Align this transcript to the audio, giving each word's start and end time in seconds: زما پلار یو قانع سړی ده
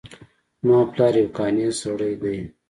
زما 0.61 0.81
پلار 0.91 1.13
یو 1.21 1.27
قانع 1.37 1.67
سړی 1.81 2.13
ده 2.21 2.33